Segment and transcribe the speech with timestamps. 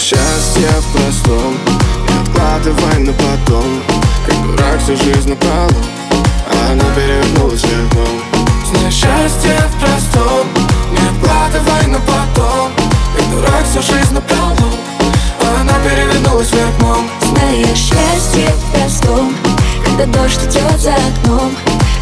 [0.00, 1.56] счастье в простом.
[2.08, 3.82] Не откладывай на потом.
[4.26, 5.82] Как дурак всю жизнь на полу
[6.48, 8.06] А она перевернулась вверх дном
[8.66, 10.46] Знай счастье в простом.
[10.90, 12.72] Не откладывай на потом.
[13.16, 14.72] Как дурак всю жизнь на полу
[15.42, 19.34] А она перевернулась вверх дном Знаешь счастье в простом.
[19.84, 21.54] Когда дождь идет за окном.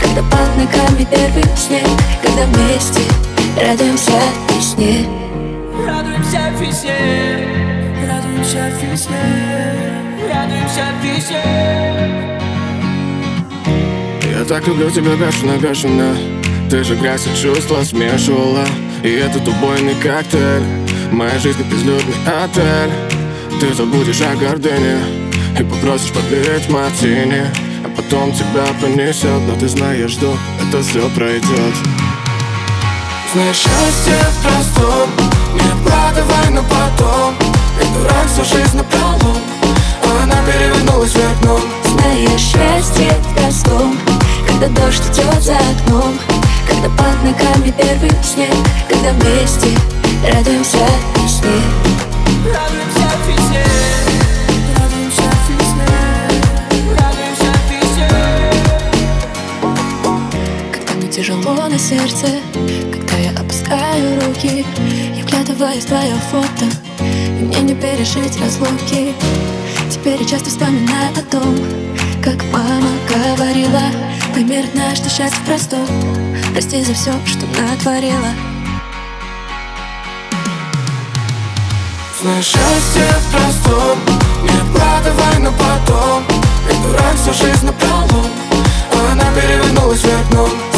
[0.00, 1.86] Когда под ногами первый снег.
[2.22, 3.02] Когда вместе
[3.56, 4.20] радуемся
[4.54, 5.08] весне.
[5.86, 7.69] Радуемся весне,
[8.50, 9.16] радуемся весне,
[10.32, 11.42] радуемся весне.
[14.32, 16.16] Я так люблю тебя бешено, бешено.
[16.68, 18.64] Ты же грязь и чувства смешивала.
[19.02, 20.62] И этот убойный коктейль.
[21.12, 22.90] Моя жизнь безлюдный отель.
[23.60, 24.98] Ты забудешь о гордыне
[25.58, 27.44] И попросишь подлить мартини.
[27.84, 31.74] А потом тебя понесет Но ты знаешь, что это все пройдет
[33.32, 34.49] Знаешь, счастье в
[38.44, 39.36] всю жизнь на полу
[40.04, 43.98] А она перевернулась вверх дном Знаешь счастье в простом
[44.46, 46.18] Когда дождь идет за окном
[46.66, 48.54] Когда под ногами первый снег
[48.88, 49.76] Когда вместе
[50.22, 50.78] радуемся
[51.16, 51.60] весне
[52.46, 53.00] Радуемся
[60.96, 62.26] мне тяжело на сердце
[62.92, 64.64] Когда я опускаю руки
[65.16, 66.66] Я вглядываюсь в твое фото
[67.00, 69.12] И мне не пережить разлуки.
[69.90, 71.56] Теперь я часто вспоминаю о том
[72.22, 73.82] Как мама говорила
[74.36, 75.86] родная, что счастье в простом
[76.52, 78.30] Прости за все, что натворила
[82.20, 83.98] Знаешь, счастье в простом
[84.42, 86.24] Не откладывай на потом
[86.68, 88.24] Как дурак всю жизнь на полу
[88.92, 90.69] А она перевернулась вверх дном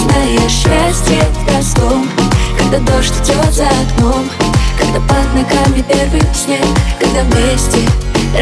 [2.73, 4.31] Когда дождь идет за окном
[4.79, 6.65] Когда под ногами первый снег
[6.99, 7.87] Когда вместе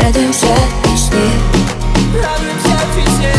[0.01, 0.47] радуемся
[0.85, 1.19] весне.
[2.15, 3.35] Радуемся весне,